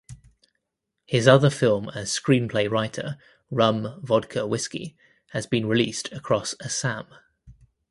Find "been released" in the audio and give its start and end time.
5.45-6.11